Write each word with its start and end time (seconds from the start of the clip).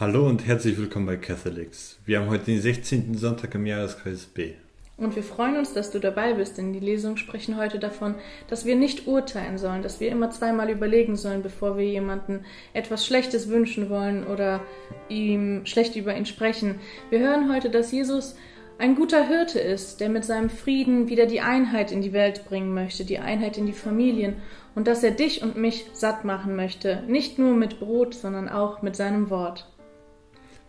Hallo 0.00 0.26
und 0.26 0.44
herzlich 0.44 0.76
willkommen 0.76 1.06
bei 1.06 1.16
Catholics. 1.16 2.00
Wir 2.04 2.18
haben 2.18 2.28
heute 2.28 2.46
den 2.46 2.60
16. 2.60 3.16
Sonntag 3.16 3.54
im 3.54 3.64
Jahreskreis 3.64 4.24
B. 4.24 4.54
Und 4.96 5.14
wir 5.14 5.22
freuen 5.22 5.56
uns, 5.56 5.72
dass 5.72 5.92
du 5.92 6.00
dabei 6.00 6.32
bist, 6.34 6.58
denn 6.58 6.72
die 6.72 6.80
Lesungen 6.80 7.16
sprechen 7.16 7.56
heute 7.56 7.78
davon, 7.78 8.16
dass 8.48 8.64
wir 8.64 8.74
nicht 8.74 9.06
urteilen 9.06 9.56
sollen, 9.56 9.82
dass 9.82 10.00
wir 10.00 10.10
immer 10.10 10.32
zweimal 10.32 10.68
überlegen 10.68 11.14
sollen, 11.14 11.44
bevor 11.44 11.78
wir 11.78 11.84
jemanden 11.84 12.40
etwas 12.72 13.06
Schlechtes 13.06 13.48
wünschen 13.48 13.88
wollen 13.88 14.26
oder 14.26 14.62
ihm 15.08 15.64
schlecht 15.64 15.94
über 15.94 16.16
ihn 16.16 16.26
sprechen. 16.26 16.80
Wir 17.10 17.20
hören 17.20 17.54
heute, 17.54 17.70
dass 17.70 17.92
Jesus 17.92 18.34
ein 18.78 18.96
guter 18.96 19.28
Hirte 19.28 19.60
ist, 19.60 20.00
der 20.00 20.08
mit 20.08 20.24
seinem 20.24 20.50
Frieden 20.50 21.08
wieder 21.08 21.26
die 21.26 21.40
Einheit 21.40 21.92
in 21.92 22.02
die 22.02 22.12
Welt 22.12 22.46
bringen 22.48 22.74
möchte, 22.74 23.04
die 23.04 23.20
Einheit 23.20 23.58
in 23.58 23.66
die 23.66 23.72
Familien 23.72 24.38
und 24.74 24.88
dass 24.88 25.04
er 25.04 25.12
dich 25.12 25.44
und 25.44 25.56
mich 25.56 25.86
satt 25.92 26.24
machen 26.24 26.56
möchte, 26.56 27.04
nicht 27.06 27.38
nur 27.38 27.54
mit 27.54 27.78
Brot, 27.78 28.14
sondern 28.14 28.48
auch 28.48 28.82
mit 28.82 28.96
seinem 28.96 29.30
Wort. 29.30 29.68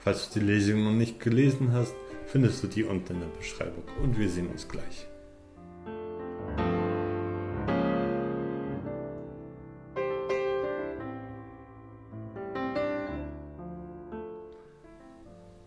Falls 0.05 0.29
du 0.29 0.39
die 0.39 0.45
Lesung 0.45 0.83
noch 0.83 0.91
nicht 0.91 1.19
gelesen 1.19 1.73
hast, 1.73 1.95
findest 2.27 2.61
du 2.61 2.67
die 2.67 2.83
unten 2.83 3.13
in 3.13 3.21
der 3.21 3.37
Beschreibung 3.39 3.83
und 4.03 4.19
wir 4.19 4.29
sehen 4.29 4.47
uns 4.49 4.67
gleich. 4.67 5.07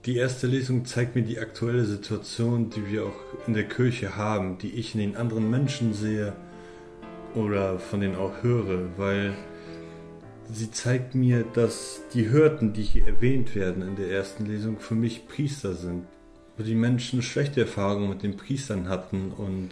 Die 0.05 0.15
erste 0.15 0.47
Lesung 0.47 0.85
zeigt 0.85 1.17
mir 1.17 1.23
die 1.23 1.41
aktuelle 1.41 1.85
Situation, 1.85 2.71
die 2.71 2.87
wir 2.87 3.07
auch 3.07 3.49
in 3.49 3.55
der 3.55 3.65
Kirche 3.65 4.15
haben, 4.15 4.59
die 4.59 4.71
ich 4.71 4.95
in 4.95 5.01
den 5.01 5.17
anderen 5.17 5.51
Menschen 5.51 5.95
sehe 5.95 6.33
oder 7.35 7.81
von 7.81 8.01
denen 8.01 8.15
auch 8.15 8.45
höre, 8.45 8.97
weil 8.97 9.35
sie 10.51 10.71
zeigt 10.71 11.15
mir, 11.15 11.45
dass 11.45 12.03
die 12.15 12.29
Hirten, 12.29 12.73
die 12.73 12.83
hier 12.83 13.07
erwähnt 13.07 13.55
werden 13.55 13.83
in 13.83 13.97
der 13.97 14.11
ersten 14.11 14.47
Lesung, 14.47 14.79
für 14.79 14.95
mich 14.95 15.29
Priester 15.29 15.75
sind. 15.75 16.07
Wo 16.57 16.63
die 16.63 16.75
Menschen 16.75 17.23
schlechte 17.23 17.61
Erfahrungen 17.61 18.09
mit 18.09 18.23
den 18.23 18.37
Priestern 18.37 18.89
hatten 18.89 19.31
und 19.31 19.71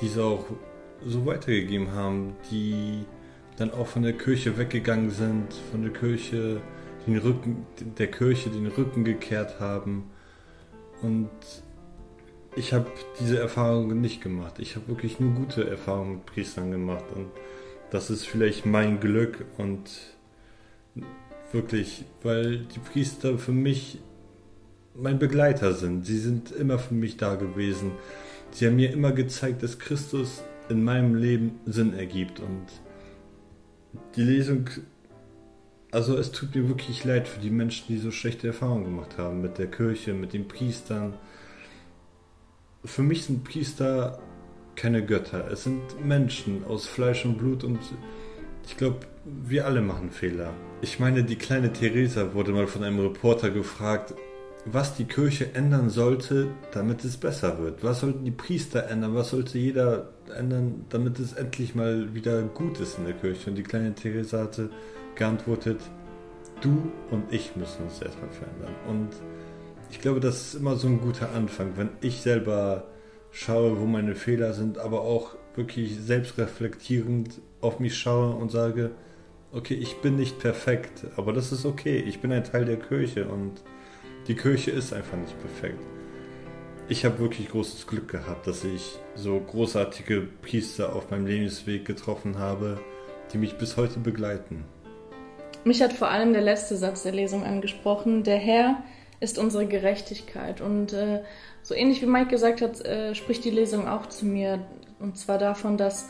diese 0.00 0.24
auch 0.24 0.44
so 1.04 1.26
weitergegeben 1.26 1.92
haben, 1.92 2.34
die 2.50 3.04
dann 3.56 3.72
auch 3.72 3.86
von 3.86 4.02
der 4.02 4.12
Kirche 4.12 4.56
weggegangen 4.56 5.10
sind, 5.10 5.52
von 5.70 5.82
der 5.82 5.92
Kirche 5.92 6.60
den 7.06 7.18
Rücken, 7.18 7.66
der 7.98 8.08
Kirche 8.08 8.50
den 8.50 8.66
Rücken 8.66 9.04
gekehrt 9.04 9.58
haben. 9.58 10.10
Und 11.02 11.30
ich 12.54 12.72
habe 12.72 12.86
diese 13.18 13.38
Erfahrungen 13.38 14.00
nicht 14.00 14.22
gemacht. 14.22 14.58
Ich 14.58 14.76
habe 14.76 14.88
wirklich 14.88 15.18
nur 15.18 15.32
gute 15.32 15.68
Erfahrungen 15.68 16.16
mit 16.16 16.26
Priestern 16.26 16.70
gemacht. 16.70 17.04
Und 17.14 17.30
das 17.92 18.10
ist 18.10 18.26
vielleicht 18.26 18.66
mein 18.66 19.00
Glück 19.00 19.44
und 19.58 19.90
wirklich, 21.52 22.04
weil 22.22 22.60
die 22.60 22.78
Priester 22.78 23.38
für 23.38 23.52
mich 23.52 23.98
mein 24.94 25.18
Begleiter 25.18 25.74
sind. 25.74 26.06
Sie 26.06 26.18
sind 26.18 26.50
immer 26.52 26.78
für 26.78 26.94
mich 26.94 27.16
da 27.16 27.34
gewesen. 27.34 27.92
Sie 28.50 28.66
haben 28.66 28.76
mir 28.76 28.92
immer 28.92 29.12
gezeigt, 29.12 29.62
dass 29.62 29.78
Christus 29.78 30.42
in 30.68 30.82
meinem 30.82 31.14
Leben 31.14 31.60
Sinn 31.66 31.94
ergibt. 31.94 32.40
Und 32.40 32.66
die 34.16 34.22
Lesung 34.22 34.68
also 35.92 36.16
es 36.16 36.32
tut 36.32 36.54
mir 36.54 36.68
wirklich 36.68 37.04
leid 37.04 37.28
für 37.28 37.38
die 37.38 37.50
Menschen, 37.50 37.84
die 37.88 37.98
so 37.98 38.10
schlechte 38.10 38.46
Erfahrungen 38.46 38.84
gemacht 38.84 39.18
haben 39.18 39.42
mit 39.42 39.58
der 39.58 39.70
Kirche, 39.70 40.14
mit 40.14 40.32
den 40.32 40.48
Priestern. 40.48 41.12
Für 42.82 43.02
mich 43.02 43.24
sind 43.24 43.44
Priester 43.44 44.18
keine 44.76 45.04
Götter. 45.04 45.50
Es 45.50 45.64
sind 45.64 45.82
Menschen 46.04 46.64
aus 46.64 46.86
Fleisch 46.86 47.24
und 47.24 47.38
Blut 47.38 47.64
und 47.64 47.78
ich 48.66 48.76
glaube, 48.76 49.00
wir 49.24 49.66
alle 49.66 49.80
machen 49.80 50.10
Fehler. 50.10 50.52
Ich 50.80 50.98
meine, 50.98 51.24
die 51.24 51.36
kleine 51.36 51.72
Theresa 51.72 52.34
wurde 52.34 52.52
mal 52.52 52.66
von 52.66 52.82
einem 52.82 53.00
Reporter 53.00 53.50
gefragt, 53.50 54.14
was 54.64 54.94
die 54.94 55.04
Kirche 55.04 55.54
ändern 55.54 55.90
sollte, 55.90 56.48
damit 56.72 57.04
es 57.04 57.16
besser 57.16 57.58
wird. 57.58 57.82
Was 57.82 58.00
sollten 58.00 58.24
die 58.24 58.30
Priester 58.30 58.88
ändern? 58.88 59.14
Was 59.14 59.30
sollte 59.30 59.58
jeder 59.58 60.10
ändern, 60.36 60.86
damit 60.88 61.18
es 61.18 61.32
endlich 61.32 61.74
mal 61.74 62.14
wieder 62.14 62.42
gut 62.42 62.78
ist 62.80 62.98
in 62.98 63.04
der 63.04 63.14
Kirche? 63.14 63.50
Und 63.50 63.56
die 63.56 63.64
kleine 63.64 63.94
Theresa 63.94 64.42
hatte 64.42 64.70
geantwortet, 65.16 65.80
du 66.60 66.92
und 67.10 67.32
ich 67.32 67.56
müssen 67.56 67.84
uns 67.84 68.00
erstmal 68.00 68.30
verändern. 68.30 68.74
Und 68.88 69.10
ich 69.90 70.00
glaube, 70.00 70.20
das 70.20 70.40
ist 70.40 70.54
immer 70.54 70.76
so 70.76 70.86
ein 70.86 71.00
guter 71.00 71.32
Anfang, 71.34 71.72
wenn 71.76 71.90
ich 72.00 72.20
selber 72.20 72.86
schaue, 73.32 73.80
wo 73.80 73.86
meine 73.86 74.14
Fehler 74.14 74.52
sind, 74.52 74.78
aber 74.78 75.00
auch 75.00 75.34
wirklich 75.56 75.96
selbstreflektierend 75.98 77.40
auf 77.60 77.80
mich 77.80 77.98
schaue 77.98 78.34
und 78.34 78.50
sage, 78.50 78.92
okay, 79.52 79.74
ich 79.74 79.96
bin 79.96 80.16
nicht 80.16 80.38
perfekt, 80.38 81.06
aber 81.16 81.32
das 81.32 81.50
ist 81.52 81.66
okay. 81.66 81.98
Ich 81.98 82.20
bin 82.20 82.32
ein 82.32 82.44
Teil 82.44 82.64
der 82.64 82.78
Kirche 82.78 83.26
und 83.26 83.62
die 84.28 84.34
Kirche 84.34 84.70
ist 84.70 84.92
einfach 84.92 85.18
nicht 85.18 85.38
perfekt. 85.40 85.82
Ich 86.88 87.04
habe 87.04 87.18
wirklich 87.18 87.48
großes 87.48 87.86
Glück 87.86 88.08
gehabt, 88.08 88.46
dass 88.46 88.64
ich 88.64 88.98
so 89.14 89.40
großartige 89.40 90.28
Priester 90.42 90.94
auf 90.94 91.10
meinem 91.10 91.26
Lebensweg 91.26 91.84
getroffen 91.84 92.38
habe, 92.38 92.78
die 93.32 93.38
mich 93.38 93.56
bis 93.56 93.76
heute 93.76 93.98
begleiten. 93.98 94.64
Mich 95.64 95.80
hat 95.80 95.92
vor 95.92 96.10
allem 96.10 96.32
der 96.32 96.42
letzte 96.42 96.76
Satz 96.76 97.04
der 97.04 97.12
Lesung 97.12 97.44
angesprochen. 97.44 98.24
Der 98.24 98.36
Herr 98.36 98.82
ist 99.22 99.38
unsere 99.38 99.66
Gerechtigkeit. 99.66 100.60
Und 100.60 100.92
äh, 100.92 101.20
so 101.62 101.74
ähnlich 101.74 102.02
wie 102.02 102.06
Mike 102.06 102.30
gesagt 102.30 102.60
hat, 102.60 102.84
äh, 102.84 103.14
spricht 103.14 103.44
die 103.44 103.50
Lesung 103.50 103.88
auch 103.88 104.06
zu 104.06 104.26
mir. 104.26 104.60
Und 104.98 105.16
zwar 105.16 105.38
davon, 105.38 105.76
dass 105.76 106.08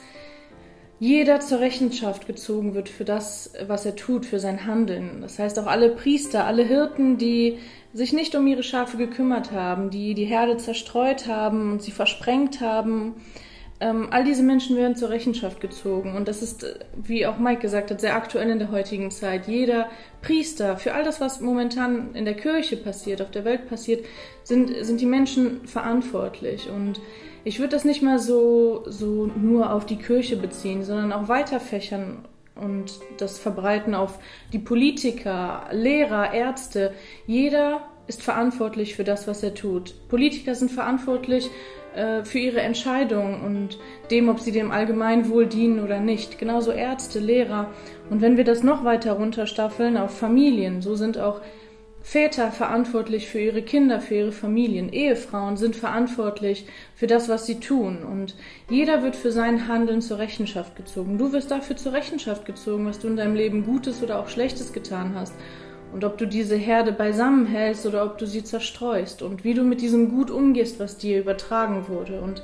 jeder 0.98 1.40
zur 1.40 1.60
Rechenschaft 1.60 2.26
gezogen 2.26 2.74
wird 2.74 2.88
für 2.88 3.04
das, 3.04 3.52
was 3.66 3.84
er 3.84 3.96
tut, 3.96 4.24
für 4.24 4.38
sein 4.38 4.66
Handeln. 4.66 5.20
Das 5.20 5.38
heißt 5.38 5.58
auch 5.58 5.66
alle 5.66 5.90
Priester, 5.90 6.46
alle 6.46 6.62
Hirten, 6.62 7.18
die 7.18 7.58
sich 7.92 8.12
nicht 8.12 8.34
um 8.34 8.46
ihre 8.46 8.62
Schafe 8.62 8.96
gekümmert 8.96 9.52
haben, 9.52 9.90
die 9.90 10.14
die 10.14 10.24
Herde 10.24 10.56
zerstreut 10.56 11.26
haben 11.26 11.72
und 11.72 11.82
sie 11.82 11.90
versprengt 11.90 12.60
haben 12.60 13.16
ähm, 13.82 14.08
all 14.12 14.22
diese 14.22 14.44
Menschen 14.44 14.76
werden 14.76 14.94
zur 14.94 15.10
Rechenschaft 15.10 15.60
gezogen. 15.60 16.14
Und 16.14 16.28
das 16.28 16.40
ist, 16.40 16.62
äh, 16.62 16.78
wie 16.94 17.26
auch 17.26 17.38
Mike 17.38 17.60
gesagt 17.60 17.90
hat, 17.90 18.00
sehr 18.00 18.14
aktuell 18.14 18.48
in 18.48 18.60
der 18.60 18.70
heutigen 18.70 19.10
Zeit. 19.10 19.48
Jeder 19.48 19.90
Priester, 20.22 20.76
für 20.76 20.94
all 20.94 21.02
das, 21.02 21.20
was 21.20 21.40
momentan 21.40 22.14
in 22.14 22.24
der 22.24 22.34
Kirche 22.34 22.76
passiert, 22.76 23.20
auf 23.20 23.32
der 23.32 23.44
Welt 23.44 23.68
passiert, 23.68 24.04
sind, 24.44 24.70
sind 24.84 25.00
die 25.00 25.06
Menschen 25.06 25.66
verantwortlich. 25.66 26.70
Und 26.70 27.00
ich 27.42 27.58
würde 27.58 27.70
das 27.70 27.84
nicht 27.84 28.02
mal 28.02 28.20
so, 28.20 28.84
so 28.86 29.26
nur 29.26 29.72
auf 29.72 29.84
die 29.84 29.98
Kirche 29.98 30.36
beziehen, 30.36 30.84
sondern 30.84 31.12
auch 31.12 31.26
weiterfächern 31.26 32.24
und 32.54 33.00
das 33.18 33.38
verbreiten 33.38 33.94
auf 33.94 34.20
die 34.52 34.60
Politiker, 34.60 35.64
Lehrer, 35.72 36.32
Ärzte. 36.32 36.92
Jeder 37.26 37.80
ist 38.12 38.22
verantwortlich 38.22 38.94
für 38.94 39.04
das, 39.04 39.26
was 39.26 39.42
er 39.42 39.54
tut. 39.54 39.94
Politiker 40.08 40.54
sind 40.54 40.70
verantwortlich 40.70 41.48
äh, 41.94 42.24
für 42.24 42.38
ihre 42.38 42.60
Entscheidungen 42.60 43.40
und 43.40 43.78
dem, 44.10 44.28
ob 44.28 44.38
sie 44.38 44.52
dem 44.52 44.70
Allgemeinwohl 44.70 45.46
dienen 45.46 45.82
oder 45.82 45.98
nicht. 45.98 46.38
Genauso 46.38 46.72
Ärzte, 46.72 47.20
Lehrer. 47.20 47.70
Und 48.10 48.20
wenn 48.20 48.36
wir 48.36 48.44
das 48.44 48.62
noch 48.62 48.84
weiter 48.84 49.12
runterstaffeln 49.12 49.96
auf 49.96 50.16
Familien, 50.16 50.82
so 50.82 50.94
sind 50.94 51.16
auch 51.16 51.40
Väter 52.02 52.50
verantwortlich 52.50 53.28
für 53.28 53.38
ihre 53.38 53.62
Kinder, 53.62 54.00
für 54.00 54.16
ihre 54.16 54.32
Familien. 54.32 54.92
Ehefrauen 54.92 55.56
sind 55.56 55.76
verantwortlich 55.76 56.66
für 56.96 57.06
das, 57.06 57.28
was 57.28 57.46
sie 57.46 57.60
tun. 57.60 58.02
Und 58.02 58.34
jeder 58.68 59.02
wird 59.02 59.16
für 59.16 59.32
sein 59.32 59.68
Handeln 59.68 60.02
zur 60.02 60.18
Rechenschaft 60.18 60.76
gezogen. 60.76 61.16
Du 61.16 61.32
wirst 61.32 61.50
dafür 61.50 61.76
zur 61.76 61.92
Rechenschaft 61.92 62.44
gezogen, 62.44 62.86
was 62.86 62.98
du 62.98 63.06
in 63.06 63.16
deinem 63.16 63.36
Leben 63.36 63.64
Gutes 63.64 64.02
oder 64.02 64.18
auch 64.18 64.28
Schlechtes 64.28 64.72
getan 64.72 65.12
hast 65.14 65.32
und 65.92 66.04
ob 66.04 66.18
du 66.18 66.26
diese 66.26 66.56
Herde 66.56 66.92
beisammen 66.92 67.46
hältst 67.46 67.86
oder 67.86 68.04
ob 68.04 68.18
du 68.18 68.26
sie 68.26 68.44
zerstreust 68.44 69.22
und 69.22 69.44
wie 69.44 69.54
du 69.54 69.62
mit 69.62 69.80
diesem 69.80 70.10
Gut 70.10 70.30
umgehst, 70.30 70.80
was 70.80 70.96
dir 70.96 71.20
übertragen 71.20 71.88
wurde. 71.88 72.20
Und 72.20 72.42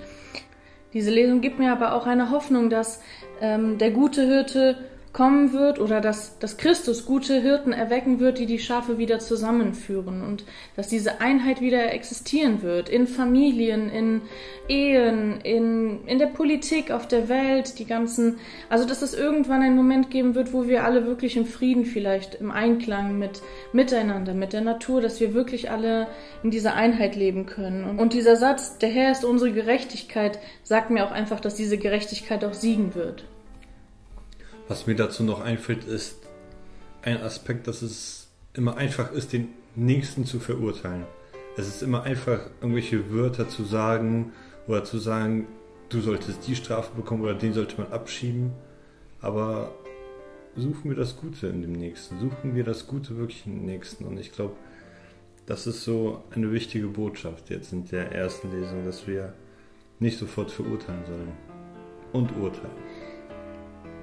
diese 0.92 1.10
Lesung 1.10 1.41
gibt 1.41 1.59
mir 1.59 1.72
aber 1.72 1.94
auch 1.94 2.06
eine 2.06 2.31
Hoffnung, 2.31 2.70
dass 2.70 3.00
ähm, 3.41 3.78
der 3.78 3.91
gute 3.91 4.22
Hirte 4.27 4.77
kommen 5.13 5.53
wird 5.53 5.81
oder 5.81 6.01
dass, 6.01 6.39
dass 6.39 6.57
Christus 6.59 7.07
gute 7.07 7.41
Hirten 7.41 7.72
erwecken 7.72 8.21
wird, 8.21 8.39
die 8.39 8.47
die 8.47 8.59
Schafe 8.59 8.99
wieder 8.99 9.19
zusammenführen 9.19 10.22
und 10.22 10.45
dass 10.77 10.89
diese 10.89 11.21
Einheit 11.21 11.60
wieder 11.60 11.93
existieren 11.93 12.63
wird 12.63 12.89
in 12.89 13.07
Familien, 13.07 13.91
in 13.91 14.22
Ehen, 14.69 15.41
in, 15.43 16.05
in 16.07 16.19
der 16.19 16.27
Politik, 16.27 16.91
auf 16.91 17.09
der 17.09 17.28
Welt, 17.28 17.78
die 17.78 17.87
ganzen, 17.87 18.39
also 18.69 18.84
dass 18.84 19.03
es 19.03 19.15
irgendwann 19.15 19.63
einen 19.63 19.77
Moment 19.77 20.10
geben 20.10 20.34
wird, 20.34 20.53
wo 20.53 20.69
wir 20.69 20.84
alle 20.84 21.07
wirklich 21.07 21.37
im 21.37 21.47
Frieden 21.47 21.87
vielleicht, 21.87 22.34
im 22.34 22.51
Einklang 22.51 23.19
mit 23.19 23.41
miteinander, 23.72 24.34
mit 24.34 24.53
der 24.53 24.60
Natur, 24.60 25.01
dass 25.01 25.21
wir 25.21 25.33
wirklich 25.33 25.71
alle 25.71 26.07
in 26.43 26.51
dieser 26.51 26.75
Einheit 26.75 27.16
leben 27.16 27.47
können. 27.47 27.99
Und 27.99 28.13
dieser 28.13 28.37
Satz, 28.37 28.78
der 28.78 28.91
Herr 28.91 29.13
ist 29.13 29.25
unsere 29.25 29.53
Gerechtigkeit, 29.53 30.39
sagt 30.63 30.91
mir 30.91 31.05
auch 31.05 31.13
einfach, 31.13 31.41
dass 31.41 31.55
diese 31.55 31.78
Gerechtigkeit 31.78 32.45
auch 32.45 32.55
siegen 32.55 32.95
wird. 32.95 33.25
Was 34.68 34.86
mir 34.86 34.94
dazu 34.94 35.24
noch 35.24 35.41
einfällt, 35.41 35.84
ist 35.84 36.18
ein 37.00 37.22
Aspekt, 37.22 37.66
dass 37.66 37.80
es 37.80 38.28
immer 38.53 38.76
einfach 38.76 39.12
ist, 39.12 39.32
den 39.32 39.48
Nächsten 39.74 40.26
zu 40.26 40.41
verurteilen. 40.41 41.06
Es 41.56 41.66
ist 41.66 41.82
immer 41.82 42.03
einfach, 42.03 42.50
irgendwelche 42.60 43.10
Wörter 43.10 43.48
zu 43.48 43.65
sagen 43.65 44.32
oder 44.66 44.84
zu 44.84 44.98
sagen, 44.98 45.47
du 45.88 46.00
solltest 46.00 46.47
die 46.47 46.54
Strafe 46.54 46.94
bekommen 46.94 47.22
oder 47.22 47.34
den 47.34 47.54
sollte 47.54 47.80
man 47.80 47.91
abschieben. 47.91 48.53
Aber 49.22 49.72
suchen 50.54 50.91
wir 50.91 50.97
das 50.97 51.16
Gute 51.16 51.47
in 51.47 51.62
dem 51.62 51.72
Nächsten, 51.72 52.21
suchen 52.21 52.54
wir 52.54 52.64
das 52.64 52.86
Gute 52.86 53.16
wirklich 53.16 53.47
im 53.47 53.64
Nächsten. 53.64 54.04
Und 54.04 54.18
ich 54.18 54.32
glaube, 54.32 54.54
das 55.47 55.66
ist 55.66 55.82
so 55.82 56.22
eine 56.34 56.53
wichtige 56.53 56.88
Botschaft 56.88 57.48
jetzt 57.48 57.72
in 57.72 57.86
der 57.86 58.12
ersten 58.12 58.53
Lesung, 58.53 58.84
dass 58.84 59.06
wir 59.06 59.32
nicht 59.98 60.18
sofort 60.18 60.50
verurteilen 60.50 61.04
sollen 61.06 61.32
und 62.12 62.36
urteilen. 62.36 62.71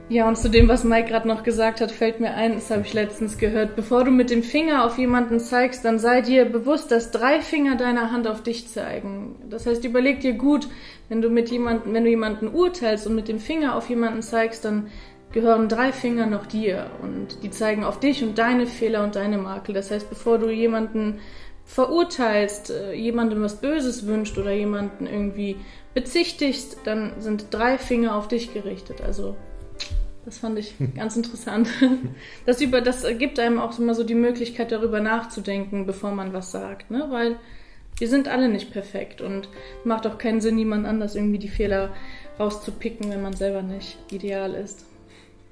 Ja, 0.07 0.27
und 0.27 0.37
zu 0.37 0.51
dem, 0.51 0.67
was 0.67 0.83
Mike 0.83 1.09
gerade 1.09 1.27
noch 1.27 1.41
gesagt 1.41 1.81
hat, 1.81 1.91
fällt 1.91 2.19
mir 2.19 2.35
ein, 2.35 2.53
das 2.53 2.69
habe 2.69 2.83
ich 2.83 2.93
letztens 2.93 3.39
gehört. 3.39 3.75
Bevor 3.75 4.03
du 4.03 4.11
mit 4.11 4.29
dem 4.29 4.43
Finger 4.43 4.85
auf 4.85 4.99
jemanden 4.99 5.39
zeigst, 5.39 5.83
dann 5.83 5.97
sei 5.97 6.21
dir 6.21 6.45
bewusst, 6.45 6.91
dass 6.91 7.09
drei 7.09 7.41
Finger 7.41 7.75
deiner 7.75 8.11
Hand 8.11 8.27
auf 8.27 8.43
dich 8.43 8.67
zeigen. 8.67 9.35
Das 9.49 9.65
heißt, 9.65 9.83
überleg 9.83 10.19
dir 10.19 10.33
gut, 10.33 10.67
wenn 11.09 11.23
du 11.23 11.29
mit 11.31 11.49
jemanden, 11.49 11.91
wenn 11.91 12.03
du 12.03 12.11
jemanden 12.11 12.49
urteilst 12.49 13.07
und 13.07 13.15
mit 13.15 13.27
dem 13.27 13.39
Finger 13.39 13.75
auf 13.75 13.89
jemanden 13.89 14.21
zeigst, 14.21 14.63
dann 14.63 14.91
gehören 15.31 15.69
drei 15.69 15.91
Finger 15.91 16.27
noch 16.27 16.45
dir 16.45 16.91
und 17.01 17.41
die 17.41 17.49
zeigen 17.49 17.83
auf 17.83 17.99
dich 17.99 18.23
und 18.23 18.37
deine 18.37 18.67
Fehler 18.67 19.03
und 19.03 19.15
deine 19.15 19.39
Makel. 19.39 19.73
Das 19.73 19.89
heißt, 19.89 20.07
bevor 20.07 20.37
du 20.37 20.51
jemanden 20.51 21.19
verurteilst, 21.65 22.69
äh, 22.69 22.93
jemandem 22.93 23.41
was 23.41 23.59
Böses 23.59 24.05
wünscht 24.05 24.37
oder 24.37 24.51
jemanden 24.51 25.07
irgendwie 25.07 25.55
bezichtigst, 25.95 26.77
dann 26.83 27.13
sind 27.17 27.47
drei 27.49 27.79
Finger 27.79 28.15
auf 28.15 28.27
dich 28.27 28.53
gerichtet. 28.53 29.01
Also 29.01 29.35
das 30.25 30.39
fand 30.39 30.57
ich 30.59 30.73
ganz 30.95 31.15
interessant. 31.15 31.69
Das, 32.45 32.61
über, 32.61 32.81
das 32.81 33.05
gibt 33.17 33.39
einem 33.39 33.59
auch 33.59 33.77
immer 33.79 33.95
so 33.95 34.03
die 34.03 34.15
Möglichkeit, 34.15 34.71
darüber 34.71 34.99
nachzudenken, 34.99 35.85
bevor 35.85 36.11
man 36.11 36.33
was 36.33 36.51
sagt. 36.51 36.91
Ne? 36.91 37.07
Weil 37.09 37.37
wir 37.97 38.07
sind 38.07 38.27
alle 38.27 38.49
nicht 38.49 38.71
perfekt 38.71 39.21
und 39.21 39.47
macht 39.83 40.05
auch 40.05 40.17
keinen 40.17 40.41
Sinn, 40.41 40.57
jemand 40.57 40.85
anders 40.85 41.15
irgendwie 41.15 41.39
die 41.39 41.47
Fehler 41.47 41.93
rauszupicken, 42.39 43.09
wenn 43.09 43.21
man 43.21 43.33
selber 43.33 43.61
nicht 43.61 43.97
ideal 44.11 44.53
ist. 44.53 44.85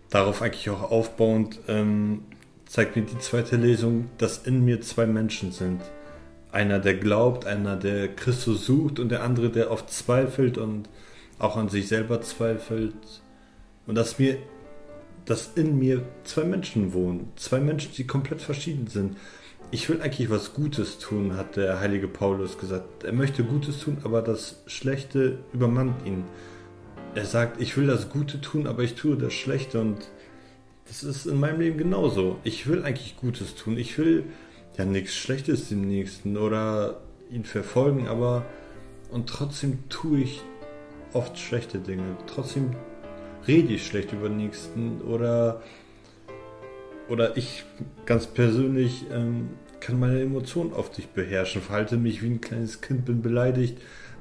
Darauf 0.10 0.42
eigentlich 0.42 0.70
auch 0.70 0.92
aufbauend 0.92 1.60
ähm, 1.68 2.24
zeigt 2.66 2.96
mir 2.96 3.04
die 3.04 3.20
zweite 3.20 3.56
Lesung, 3.56 4.10
dass 4.18 4.40
in 4.40 4.66
mir 4.66 4.82
zwei 4.82 5.06
Menschen 5.06 5.52
sind. 5.52 5.82
Einer, 6.52 6.80
der 6.80 6.96
glaubt, 6.96 7.46
einer, 7.46 7.76
der 7.78 8.10
Christus 8.10 8.66
sucht 8.66 9.00
und 9.00 9.10
der 9.10 9.24
andere, 9.24 9.50
der 9.50 9.72
oft 9.72 9.90
zweifelt 9.90 10.58
und 10.58 10.90
auch 11.40 11.58
an 11.58 11.70
sich 11.70 11.88
selber 11.88 12.22
zweifelt. 12.22 12.94
Und 13.88 13.96
dass 13.96 14.20
mir 14.20 14.38
dass 15.26 15.52
in 15.56 15.80
mir 15.80 16.04
zwei 16.24 16.44
Menschen 16.44 16.94
wohnen. 16.94 17.32
Zwei 17.36 17.60
Menschen, 17.60 17.92
die 17.96 18.06
komplett 18.06 18.42
verschieden 18.42 18.88
sind. 18.88 19.18
Ich 19.72 19.90
will 19.90 20.02
eigentlich 20.02 20.30
was 20.30 20.54
Gutes 20.54 21.00
tun, 21.00 21.36
hat 21.36 21.56
der 21.56 21.80
heilige 21.80 22.08
Paulus 22.08 22.58
gesagt. 22.58 23.04
Er 23.04 23.14
möchte 23.14 23.44
Gutes 23.44 23.80
tun, 23.80 23.98
aber 24.04 24.22
das 24.22 24.62
Schlechte 24.68 25.40
übermannt 25.54 26.06
ihn. 26.06 26.26
Er 27.16 27.26
sagt, 27.26 27.62
ich 27.62 27.78
will 27.78 27.88
das 27.88 28.10
Gute 28.10 28.42
tun, 28.42 28.68
aber 28.68 28.84
ich 28.84 28.96
tue 28.96 29.18
das 29.18 29.34
Schlechte 29.34 29.80
und 29.80 29.98
das 30.88 31.04
ist 31.04 31.26
in 31.26 31.40
meinem 31.40 31.62
Leben 31.62 31.78
genauso. 31.78 32.38
Ich 32.44 32.68
will 32.68 32.84
eigentlich 32.84 33.18
Gutes 33.18 33.56
tun. 33.56 33.78
Ich 33.78 33.98
will 33.98 34.26
ja 34.78 34.86
nichts 34.86 35.16
Schlechtes 35.16 35.70
dem 35.70 35.88
Nächsten 35.88 36.38
oder 36.38 37.02
ihn 37.32 37.46
verfolgen, 37.46 38.08
aber 38.08 38.46
und 39.10 39.28
trotzdem 39.30 39.88
tue 39.90 40.20
ich 40.20 40.42
oft 41.14 41.38
schlechte 41.38 41.80
Dinge. 41.80 42.18
Trotzdem 42.28 42.72
rede 43.48 43.74
ich 43.74 43.86
schlecht 43.86 44.14
über 44.14 44.30
den 44.30 44.38
Nächsten 44.38 45.02
oder, 45.02 45.62
oder 47.10 47.38
ich 47.38 47.64
ganz 48.06 48.28
persönlich 48.28 49.06
ähm, 49.12 49.50
kann 49.80 50.00
meine 50.00 50.22
Emotionen 50.22 50.74
auf 50.74 50.92
dich 50.92 51.10
beherrschen, 51.10 51.62
verhalte 51.62 51.98
mich 51.98 52.22
wie 52.24 52.30
ein 52.30 52.42
kleines 52.42 52.82
Kind, 52.82 53.06
bin 53.06 53.22
beleidigt, 53.22 53.78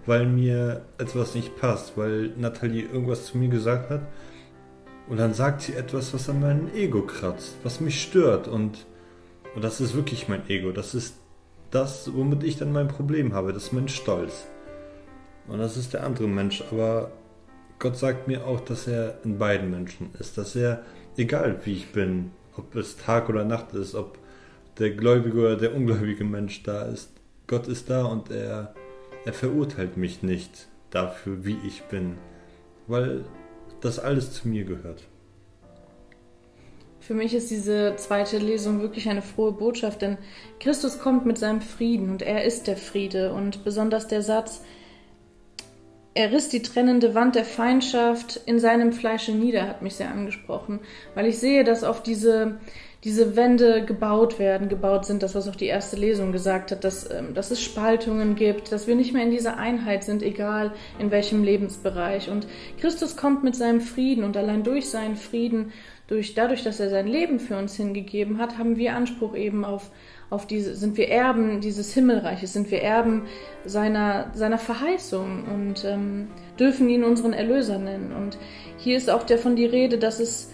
weil 0.06 0.26
mir 0.26 0.84
etwas 0.98 1.34
nicht 1.34 1.56
passt, 1.56 1.96
weil 1.96 2.32
Nathalie 2.36 2.82
irgendwas 2.82 3.26
zu 3.26 3.38
mir 3.38 3.48
gesagt 3.48 3.90
hat 3.90 4.02
und 5.08 5.18
dann 5.18 5.34
sagt 5.34 5.62
sie 5.62 5.74
etwas, 5.74 6.12
was 6.14 6.28
an 6.28 6.40
meinem 6.40 6.68
Ego 6.74 7.02
kratzt, 7.02 7.56
was 7.62 7.80
mich 7.80 8.02
stört 8.02 8.48
und, 8.48 8.86
und 9.54 9.62
das 9.62 9.80
ist 9.80 9.94
wirklich 9.94 10.28
mein 10.28 10.48
Ego, 10.48 10.72
das 10.72 10.94
ist 10.94 11.16
das, 11.70 12.12
womit 12.14 12.44
ich 12.44 12.56
dann 12.56 12.72
mein 12.72 12.88
Problem 12.88 13.32
habe, 13.32 13.52
das 13.52 13.64
ist 13.64 13.72
mein 13.72 13.88
Stolz. 13.88 14.46
Und 15.48 15.58
das 15.58 15.76
ist 15.76 15.92
der 15.92 16.04
andere 16.04 16.28
Mensch, 16.28 16.62
aber 16.70 17.10
Gott 17.82 17.96
sagt 17.96 18.28
mir 18.28 18.46
auch, 18.46 18.60
dass 18.60 18.86
er 18.86 19.18
in 19.24 19.38
beiden 19.38 19.68
Menschen 19.68 20.10
ist, 20.20 20.38
dass 20.38 20.54
er, 20.54 20.84
egal 21.16 21.58
wie 21.64 21.72
ich 21.72 21.90
bin, 21.90 22.30
ob 22.56 22.76
es 22.76 22.96
Tag 22.96 23.28
oder 23.28 23.44
Nacht 23.44 23.74
ist, 23.74 23.96
ob 23.96 24.18
der 24.78 24.90
gläubige 24.90 25.40
oder 25.40 25.56
der 25.56 25.74
ungläubige 25.74 26.22
Mensch 26.22 26.62
da 26.62 26.82
ist, 26.82 27.10
Gott 27.48 27.66
ist 27.66 27.90
da 27.90 28.04
und 28.04 28.30
er, 28.30 28.72
er 29.24 29.32
verurteilt 29.32 29.96
mich 29.96 30.22
nicht 30.22 30.68
dafür, 30.90 31.44
wie 31.44 31.56
ich 31.66 31.82
bin, 31.90 32.18
weil 32.86 33.24
das 33.80 33.98
alles 33.98 34.32
zu 34.32 34.46
mir 34.46 34.62
gehört. 34.62 35.02
Für 37.00 37.14
mich 37.14 37.34
ist 37.34 37.50
diese 37.50 37.96
zweite 37.96 38.38
Lesung 38.38 38.80
wirklich 38.80 39.08
eine 39.08 39.22
frohe 39.22 39.50
Botschaft, 39.50 40.02
denn 40.02 40.18
Christus 40.60 41.00
kommt 41.00 41.26
mit 41.26 41.36
seinem 41.36 41.60
Frieden 41.60 42.10
und 42.10 42.22
er 42.22 42.44
ist 42.44 42.68
der 42.68 42.76
Friede 42.76 43.32
und 43.32 43.64
besonders 43.64 44.06
der 44.06 44.22
Satz, 44.22 44.62
er 46.14 46.32
riss 46.32 46.48
die 46.48 46.62
trennende 46.62 47.14
Wand 47.14 47.34
der 47.34 47.44
Feindschaft 47.44 48.40
in 48.44 48.58
seinem 48.58 48.92
Fleische 48.92 49.32
nieder, 49.32 49.66
hat 49.66 49.82
mich 49.82 49.94
sehr 49.94 50.10
angesprochen, 50.10 50.80
weil 51.14 51.26
ich 51.26 51.38
sehe, 51.38 51.64
dass 51.64 51.84
auf 51.84 52.02
diese, 52.02 52.58
diese 53.04 53.34
Wände 53.34 53.84
gebaut 53.84 54.38
werden, 54.38 54.68
gebaut 54.68 55.06
sind, 55.06 55.22
das, 55.22 55.34
was 55.34 55.48
auch 55.48 55.56
die 55.56 55.66
erste 55.66 55.96
Lesung 55.96 56.30
gesagt 56.30 56.70
hat, 56.70 56.84
dass, 56.84 57.10
ähm, 57.10 57.32
dass 57.32 57.50
es 57.50 57.62
Spaltungen 57.62 58.36
gibt, 58.36 58.72
dass 58.72 58.86
wir 58.86 58.94
nicht 58.94 59.14
mehr 59.14 59.24
in 59.24 59.30
dieser 59.30 59.56
Einheit 59.56 60.04
sind, 60.04 60.22
egal 60.22 60.72
in 60.98 61.10
welchem 61.10 61.42
Lebensbereich. 61.42 62.28
Und 62.28 62.46
Christus 62.78 63.16
kommt 63.16 63.42
mit 63.42 63.56
seinem 63.56 63.80
Frieden 63.80 64.22
und 64.22 64.36
allein 64.36 64.64
durch 64.64 64.90
seinen 64.90 65.16
Frieden, 65.16 65.72
durch, 66.08 66.34
dadurch, 66.34 66.62
dass 66.62 66.78
er 66.78 66.90
sein 66.90 67.06
Leben 67.06 67.40
für 67.40 67.56
uns 67.56 67.74
hingegeben 67.76 68.36
hat, 68.36 68.58
haben 68.58 68.76
wir 68.76 68.94
Anspruch 68.94 69.34
eben 69.34 69.64
auf, 69.64 69.90
auf 70.32 70.46
diese, 70.46 70.74
sind 70.74 70.96
wir 70.96 71.08
Erben 71.10 71.60
dieses 71.60 71.92
Himmelreiches, 71.92 72.54
sind 72.54 72.70
wir 72.70 72.80
Erben 72.80 73.26
seiner, 73.66 74.30
seiner 74.34 74.58
Verheißung 74.58 75.44
und 75.44 75.84
ähm, 75.84 76.28
dürfen 76.58 76.88
ihn 76.88 77.04
unseren 77.04 77.34
Erlöser 77.34 77.78
nennen. 77.78 78.12
Und 78.16 78.38
hier 78.78 78.96
ist 78.96 79.10
auch 79.10 79.24
davon 79.24 79.56
die 79.56 79.66
Rede, 79.66 79.98
dass 79.98 80.20
es, 80.20 80.50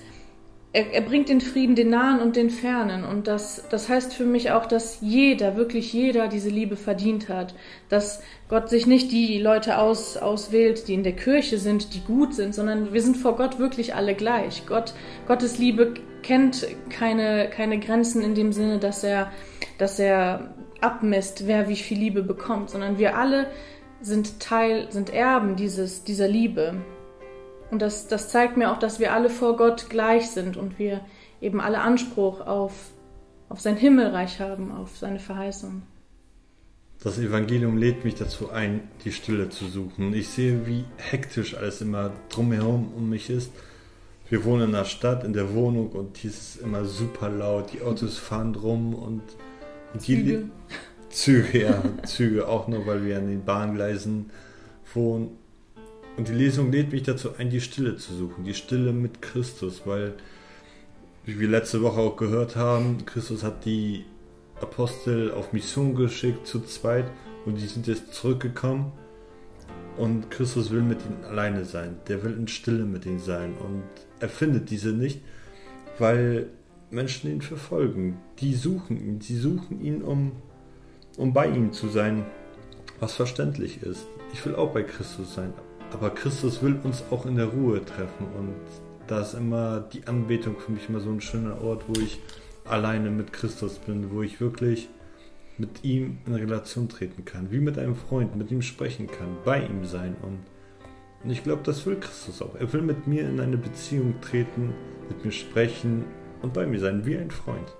er, 0.79 0.93
er 0.93 1.01
bringt 1.01 1.29
den 1.29 1.41
Frieden 1.41 1.75
den 1.75 1.91
Nahen 1.91 2.21
und 2.21 2.37
den 2.37 2.51
Fernen. 2.51 3.05
Und 3.05 3.27
das, 3.27 3.65
das 3.69 3.89
heißt 3.89 4.15
für 4.15 4.25
mich 4.25 4.53
auch, 4.53 4.67
dass 4.67 4.99
jeder, 5.01 5.57
wirklich 5.57 5.93
jeder 5.93 6.29
diese 6.29 6.51
Liebe 6.51 6.77
verdient 6.77 7.29
hat. 7.29 7.55
Dass 7.89 8.23
Gott 8.49 8.69
sich 8.71 8.87
nicht 8.87 9.11
die 9.11 9.39
Leute 9.41 9.79
aus, 9.79 10.17
auswählt, 10.17 10.87
die 10.87 10.95
in 10.95 11.03
der 11.03 11.17
Kirche 11.17 11.59
sind, 11.59 11.95
die 11.95 12.01
gut 12.01 12.35
sind, 12.35 12.55
sondern 12.55 12.93
wir 12.93 13.03
sind 13.03 13.17
vor 13.17 13.37
Gott 13.37 13.59
wirklich 13.59 13.95
alle 13.95 14.15
gleich. 14.15 14.67
Gott, 14.67 14.95
Gottes 15.27 15.59
Liebe 15.59 15.95
kennt 16.23 16.67
keine, 16.91 17.49
keine 17.51 17.81
Grenzen 17.81 18.23
in 18.23 18.35
dem 18.35 18.53
Sinne, 18.53 18.79
dass 18.79 19.03
er, 19.03 19.33
dass 19.79 19.99
er 19.99 20.55
abmisst, 20.81 21.49
wer 21.49 21.69
wie 21.69 21.77
viel 21.77 21.99
Liebe 21.99 22.23
bekommt, 22.23 22.71
sondern 22.71 22.99
wir 22.99 23.17
alle 23.17 23.49
sind 24.01 24.39
Teil, 24.39 24.87
sind 24.91 25.11
Erben 25.11 25.57
dieses, 25.57 26.05
dieser 26.05 26.29
Liebe. 26.29 26.77
Und 27.71 27.83
das, 27.83 28.09
das 28.09 28.31
zeigt 28.31 28.57
mir 28.57 28.73
auch, 28.73 28.79
dass 28.79 28.99
wir 28.99 29.13
alle 29.13 29.31
vor 29.31 29.57
Gott 29.57 29.91
gleich 29.91 30.31
sind 30.31 30.57
und 30.57 30.79
wir 30.79 31.01
eben 31.41 31.61
alle 31.61 31.81
Anspruch 31.81 32.41
auf, 32.41 32.73
auf 33.49 33.61
sein 33.61 33.77
Himmelreich 33.77 34.41
haben, 34.41 34.73
auf 34.73 34.97
seine 34.97 35.19
Verheißung. 35.19 35.83
Das 37.03 37.19
Evangelium 37.19 37.77
lädt 37.77 38.05
mich 38.05 38.17
dazu 38.17 38.51
ein, 38.51 38.89
die 39.05 39.13
Stille 39.13 39.51
zu 39.51 39.67
suchen. 39.67 40.13
Ich 40.15 40.29
sehe, 40.29 40.67
wie 40.67 40.85
hektisch 40.97 41.57
alles 41.57 41.81
immer 41.81 42.13
drumherum 42.29 42.93
um 42.97 43.09
mich 43.09 43.31
ist 43.31 43.53
wir 44.31 44.45
wohnen 44.45 44.65
in 44.65 44.73
der 44.73 44.85
Stadt, 44.85 45.25
in 45.25 45.33
der 45.33 45.55
Wohnung 45.55 45.91
und 45.91 46.19
hier 46.19 46.31
ist 46.31 46.57
es 46.57 46.57
immer 46.57 46.85
super 46.85 47.31
laut. 47.31 47.73
Die 47.73 47.83
Autos 47.83 48.19
fahren 48.19 48.53
drum 48.53 48.95
und, 48.95 49.23
Züge. 49.99 50.23
Die 50.43 51.15
Züge, 51.15 51.63
ja, 51.63 51.83
Züge 52.05 52.47
auch 52.47 52.69
nur, 52.69 52.87
weil 52.87 53.05
wir 53.07 53.17
an 53.17 53.27
den 53.27 53.45
Bahngleisen 53.45 54.31
wohnen. 54.93 55.31
Und 56.19 56.27
die 56.27 56.35
Lesung 56.35 56.73
lädt 56.73 56.91
mich 56.91 57.05
dazu 57.05 57.37
ein, 57.39 57.49
die 57.49 57.61
Stille 57.61 57.97
zu 57.97 58.13
suchen, 58.13 58.45
die 58.45 58.53
Stille 58.53 58.93
mit 58.93 59.23
Christus, 59.23 59.83
weil, 59.85 60.15
wie 61.25 61.39
wir 61.39 61.47
letzte 61.47 61.81
Woche 61.81 62.01
auch 62.01 62.17
gehört 62.17 62.57
haben, 62.57 63.07
Christus 63.07 63.45
hat 63.45 63.65
die 63.65 64.05
Apostel 64.61 65.31
auf 65.31 65.53
Mission 65.53 65.95
geschickt 65.95 66.45
zu 66.45 66.59
zweit 66.63 67.05
und 67.47 67.55
die 67.55 67.67
sind 67.69 67.87
jetzt 67.87 68.13
zurückgekommen 68.15 68.91
und 69.97 70.29
Christus 70.29 70.73
will 70.73 70.83
mit 70.83 70.99
ihnen 71.07 71.25
alleine 71.25 71.65
sein. 71.65 71.95
Der 72.09 72.25
will 72.25 72.33
in 72.33 72.49
Stille 72.49 72.85
mit 72.85 73.07
ihnen 73.07 73.21
sein 73.21 73.55
und 73.57 73.85
er 74.19 74.29
findet 74.29 74.71
diese 74.71 74.89
nicht, 74.89 75.21
weil 76.01 76.49
Menschen 76.91 77.31
ihn 77.31 77.43
verfolgen. 77.43 78.19
Die 78.41 78.57
suchen 78.57 78.97
ihn. 78.97 79.21
Sie 79.21 79.37
suchen 79.37 79.81
ihn, 79.81 80.03
um, 80.03 80.33
um 81.17 81.33
bei 81.33 81.47
ihm 81.47 81.73
zu 81.73 81.89
sein, 81.89 82.27
was 82.99 83.15
verständlich 83.15 83.85
ist. 83.85 84.05
Ich 84.33 84.45
will 84.45 84.57
auch 84.57 84.73
bei 84.73 84.83
Christus 84.83 85.37
sein. 85.37 85.53
Aber 85.93 86.11
Christus 86.11 86.63
will 86.63 86.79
uns 86.85 87.05
auch 87.11 87.27
in 87.27 87.37
der 87.37 87.47
Ruhe 87.47 87.85
treffen. 87.85 88.27
Und 88.37 88.55
da 89.07 89.23
ist 89.23 89.35
immer 89.35 89.81
die 89.81 90.07
Anbetung 90.07 90.57
für 90.59 90.73
mich 90.73 90.89
immer 90.89 91.01
so 91.01 91.11
ein 91.11 91.21
schöner 91.21 91.63
Ort, 91.63 91.85
wo 91.89 92.01
ich 92.01 92.21
alleine 92.65 93.11
mit 93.11 93.33
Christus 93.33 93.79
bin, 93.79 94.11
wo 94.13 94.23
ich 94.23 94.41
wirklich 94.41 94.89
mit 95.57 95.83
ihm 95.83 96.19
in 96.27 96.35
Relation 96.35 96.89
treten 96.89 97.25
kann, 97.25 97.51
wie 97.51 97.59
mit 97.59 97.79
einem 97.79 97.97
Freund, 97.97 98.37
mit 98.37 98.51
ihm 98.51 98.63
sprechen 98.63 99.07
kann, 99.07 99.37
bei 99.45 99.65
ihm 99.65 99.85
sein 99.85 100.17
und 100.23 100.39
und 101.25 101.31
ich 101.31 101.43
glaube, 101.43 101.63
das 101.65 101.85
will 101.85 101.97
Christus 101.97 102.41
auch. 102.43 102.55
Er 102.55 102.73
will 102.73 102.81
mit 102.81 103.09
mir 103.09 103.23
in 103.23 103.41
eine 103.41 103.57
Beziehung 103.57 104.21
treten, 104.21 104.73
mit 105.09 105.25
mir 105.25 105.33
sprechen, 105.33 106.05
und 106.43 106.53
bei 106.53 106.67
mir 106.67 106.79
sein 106.79 107.05
wie 107.05 107.17
ein 107.17 107.31
Freund. 107.31 107.73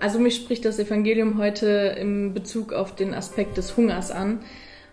Also 0.00 0.18
mich 0.18 0.36
spricht 0.36 0.64
das 0.64 0.78
Evangelium 0.78 1.38
heute 1.38 1.96
im 1.98 2.32
Bezug 2.32 2.72
auf 2.72 2.94
den 2.94 3.14
Aspekt 3.14 3.56
des 3.56 3.76
Hungers 3.76 4.10
an. 4.10 4.40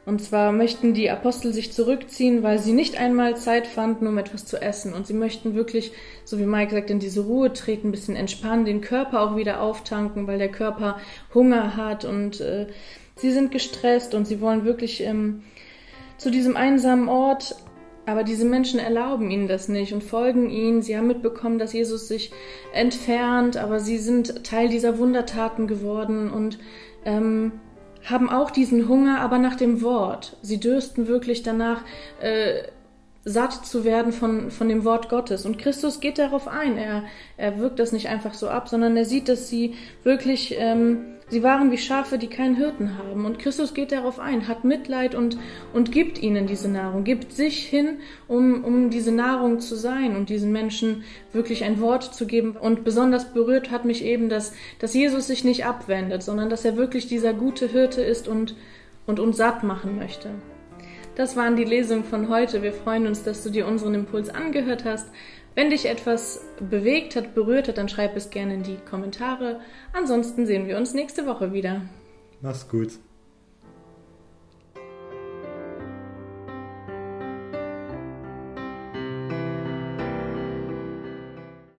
Und 0.08 0.24
zwar 0.24 0.54
möchten 0.54 0.94
die 0.94 1.10
Apostel 1.10 1.52
sich 1.52 1.74
zurückziehen, 1.74 2.42
weil 2.42 2.60
sie 2.60 2.72
nicht 2.72 2.98
einmal 2.98 3.36
Zeit 3.36 3.68
fanden, 3.68 4.08
um 4.08 4.18
etwas 4.18 4.46
zu 4.46 4.56
essen. 4.62 4.94
Und 4.94 5.06
sie 5.06 5.14
möchten 5.14 5.54
wirklich, 5.54 5.92
so 6.24 6.40
wie 6.40 6.46
Mike 6.46 6.74
sagt, 6.74 6.90
in 6.90 7.00
diese 7.00 7.26
Ruhe 7.26 7.52
treten, 7.52 7.90
ein 7.90 7.92
bisschen 7.92 8.16
entspannen, 8.16 8.64
den 8.64 8.80
Körper 8.80 9.20
auch 9.20 9.36
wieder 9.36 9.60
auftanken, 9.60 10.26
weil 10.26 10.38
der 10.38 10.48
Körper 10.48 10.96
Hunger 11.34 11.76
hat 11.76 12.06
und 12.06 12.40
äh, 12.40 12.68
sie 13.18 13.34
sind 13.34 13.52
gestresst 13.52 14.16
und 14.16 14.26
sie 14.26 14.40
wollen 14.40 14.64
wirklich 14.64 15.04
ähm, 15.04 15.44
zu 16.18 16.32
diesem 16.32 16.56
einsamen 16.56 17.10
Ort. 17.10 17.58
Aber 18.06 18.24
diese 18.24 18.46
Menschen 18.46 18.80
erlauben 18.80 19.30
ihnen 19.30 19.50
das 19.50 19.68
nicht 19.68 19.92
und 19.92 20.06
folgen 20.06 20.50
ihnen. 20.50 20.84
Sie 20.84 20.96
haben 20.96 21.08
mitbekommen, 21.08 21.60
dass 21.60 21.74
Jesus 21.74 22.08
sich 22.08 22.32
entfernt, 22.72 23.58
aber 23.58 23.82
sie 23.82 23.98
sind 23.98 24.46
Teil 24.46 24.70
dieser 24.70 25.00
Wundertaten 25.00 25.68
geworden 25.68 26.32
und 26.32 26.60
ähm, 27.04 27.52
haben 28.06 28.30
auch 28.30 28.51
diesen 28.51 28.88
Hunger, 28.88 29.20
aber 29.20 29.38
nach 29.38 29.56
dem 29.56 29.82
Wort. 29.82 30.38
Sie 30.42 30.60
dürsten 30.60 31.08
wirklich 31.08 31.44
danach, 31.44 31.82
äh, 32.22 32.63
satt 33.25 33.66
zu 33.66 33.84
werden 33.84 34.13
von, 34.13 34.51
von 34.51 34.70
dem 34.70 34.86
Wort 34.86 35.10
Gottes. 35.10 35.46
Und 35.46 35.58
Christus 35.58 36.00
geht 36.00 36.18
darauf 36.18 36.48
ein. 36.48 36.77
Er, 36.77 37.04
er 37.36 37.60
wirkt 37.60 37.80
das 37.80 37.92
nicht 37.92 38.08
einfach 38.08 38.34
so 38.34 38.48
ab, 38.48 38.70
sondern 38.70 38.96
er 38.96 39.04
sieht, 39.04 39.27
dass 39.27 39.50
sie 39.50 39.75
wirklich, 40.04 40.56
ähm, 40.58 41.17
sie 41.30 41.44
waren 41.44 41.72
wie 41.72 41.78
Schafe, 41.78 42.18
die 42.18 42.28
keinen 42.28 42.56
Hirten 42.56 42.98
haben. 42.98 43.26
Und 43.26 43.40
Christus 43.40 43.74
geht 43.74 43.92
darauf 43.92 44.20
ein, 44.20 44.48
hat 44.48 44.64
Mitleid 44.64 45.16
und, 45.16 45.38
und 45.74 45.92
gibt 45.92 46.22
ihnen 46.22 46.48
diese 46.48 46.70
Nahrung, 46.70 47.04
gibt 47.04 47.34
sich 47.34 47.66
hin, 47.66 48.00
um, 48.28 48.64
um 48.64 48.90
diese 48.90 49.12
Nahrung 49.12 49.60
zu 49.60 49.76
sein 49.76 50.16
und 50.16 50.30
diesen 50.30 50.52
Menschen 50.52 51.04
wirklich 51.34 51.64
ein 51.64 51.80
Wort 51.80 52.04
zu 52.04 52.26
geben. 52.26 52.56
Und 52.56 52.84
besonders 52.84 53.34
berührt 53.34 53.72
hat 53.72 53.86
mich 53.86 54.04
eben, 54.04 54.30
dass, 54.30 54.54
dass 54.80 54.94
Jesus 54.94 55.28
sich 55.28 55.44
nicht 55.44 55.66
abwendet, 55.66 56.24
sondern 56.24 56.50
dass 56.50 56.66
er 56.66 56.78
wirklich 56.78 57.08
dieser 57.08 57.34
gute 57.34 57.68
Hirte 57.68 58.02
ist 58.02 58.28
und, 58.28 58.56
und 59.06 59.20
uns 59.20 59.38
satt 59.38 59.64
machen 59.64 59.98
möchte. 59.98 60.30
Das 61.16 61.36
waren 61.36 61.56
die 61.56 61.64
Lesungen 61.64 62.04
von 62.04 62.30
heute. 62.30 62.62
Wir 62.62 62.74
freuen 62.74 63.08
uns, 63.08 63.24
dass 63.24 63.44
du 63.44 63.50
dir 63.50 63.66
unseren 63.66 63.96
Impuls 63.96 64.30
angehört 64.30 64.86
hast. 64.86 65.08
Wenn 65.58 65.72
dich 65.72 65.88
etwas 65.88 66.46
bewegt 66.70 67.16
hat, 67.16 67.34
berührt 67.34 67.68
hat, 67.68 67.80
dann 67.80 67.90
schreib 67.90 68.16
es 68.16 68.30
gerne 68.30 68.54
in 68.54 68.62
die 68.62 68.78
Kommentare. 68.78 69.60
Ansonsten 69.92 70.46
sehen 70.46 70.68
wir 70.68 70.78
uns 70.78 70.94
nächste 70.94 71.26
Woche 71.26 71.52
wieder. 71.52 71.82
Mach's 72.42 72.70
gut. 72.70 73.00